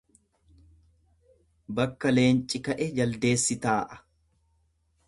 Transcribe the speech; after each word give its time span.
Bakka 1.81 2.15
leenci 2.17 2.63
ka'e 2.69 2.89
jaldeessi 2.97 3.61
taa'a. 3.69 4.03